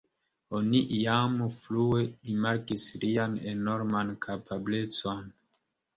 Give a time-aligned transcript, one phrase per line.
[0.59, 5.25] Oni jam frue rimarkis lian enorman kapablecon.